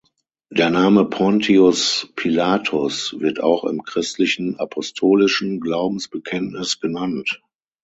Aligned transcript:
Der 0.49 0.71
Name 0.71 1.05
"Pontius 1.05 2.07
Pilatus" 2.15 3.13
wird 3.19 3.39
auch 3.39 3.65
im 3.65 3.83
christlichen 3.83 4.59
apostolischen 4.59 5.59
Glaubensbekenntnis 5.59 6.79
genannt. 6.79 7.39